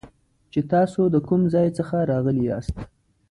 چې 0.51 0.59
تاسو 0.71 1.01
د 1.13 1.15
کوم 1.27 1.41
ځای 1.53 1.67
څخه 1.77 1.95
راغلي 2.11 2.43
یاست 2.49 2.75